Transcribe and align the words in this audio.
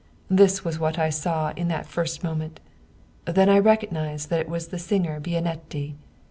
This 0.31 0.65
was 0.65 0.79
what 0.79 0.97
I 0.97 1.11
saw 1.11 1.51
in 1.55 1.67
that 1.67 1.85
first 1.85 2.23
moment. 2.23 2.59
Then 3.25 3.49
I 3.49 3.59
recognized 3.59 4.31
that 4.31 4.39
it 4.39 4.49
was 4.49 4.69
the 4.69 4.79
singer 4.79 5.19
Bianetti." 5.19 5.93